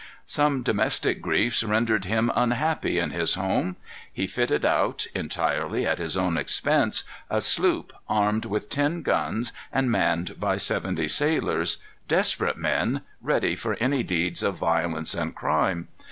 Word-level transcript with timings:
Some 0.25 0.63
domestic 0.63 1.21
griefs 1.21 1.63
rendered 1.63 2.05
him 2.05 2.31
unhappy 2.33 2.97
in 2.97 3.11
his 3.11 3.35
home. 3.35 3.75
He 4.11 4.25
fitted 4.25 4.65
out, 4.65 5.05
entirely 5.13 5.85
at 5.85 5.99
his 5.99 6.17
own 6.17 6.37
expense, 6.37 7.03
a 7.29 7.39
sloop 7.39 7.93
armed 8.09 8.45
with 8.45 8.67
ten 8.71 9.03
guns, 9.03 9.51
and 9.71 9.91
manned 9.91 10.39
by 10.39 10.57
seventy 10.57 11.07
sailors, 11.07 11.77
desperate 12.07 12.57
men, 12.57 13.01
ready 13.21 13.55
for 13.55 13.75
any 13.79 14.01
deeds 14.01 14.41
of 14.41 14.55
violence 14.55 15.13
and 15.13 15.35
crime. 15.35 15.87